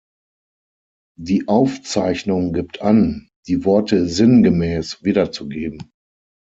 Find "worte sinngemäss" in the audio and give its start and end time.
3.65-5.03